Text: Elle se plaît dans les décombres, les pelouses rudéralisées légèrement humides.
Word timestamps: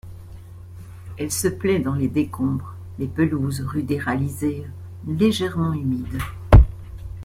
Elle 1.19 1.29
se 1.31 1.47
plaît 1.47 1.77
dans 1.77 1.93
les 1.93 2.07
décombres, 2.07 2.73
les 2.97 3.05
pelouses 3.05 3.61
rudéralisées 3.61 4.65
légèrement 5.05 5.73
humides. 5.73 6.17